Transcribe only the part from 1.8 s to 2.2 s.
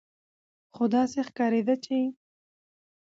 چې